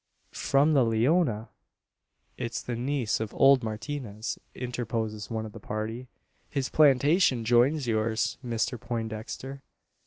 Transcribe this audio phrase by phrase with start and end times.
[0.33, 1.49] "From the Leona!"
[2.35, 6.07] "It's the niece of old Martinez," interposes one of the party.
[6.49, 9.61] "His plantation joins yours, Mister Poindexter."